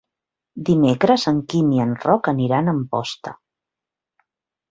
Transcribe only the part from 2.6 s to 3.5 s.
a Amposta.